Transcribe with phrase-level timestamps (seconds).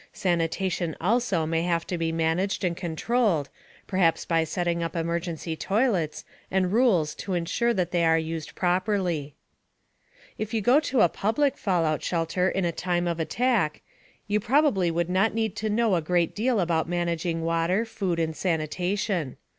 [0.13, 3.49] Sanitation also may have to be managed and controlled,
[3.85, 9.35] perhaps by setting up emergency toilets and rules to insure that they are used properly.
[10.39, 13.83] If you go to a public fallout shelter in a time of attack,
[14.25, 18.35] you probably would not need to know a great deal about managing water, food, and
[18.35, 19.37] sanitation.